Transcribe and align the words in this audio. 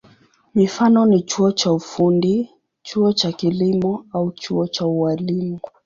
Mifano 0.55 1.05
ni 1.05 1.21
chuo 1.23 1.51
cha 1.51 1.71
ufundi, 1.73 2.49
chuo 2.81 3.13
cha 3.13 3.31
kilimo 3.31 4.05
au 4.13 4.31
chuo 4.31 4.67
cha 4.67 4.85
ualimu. 4.85 5.59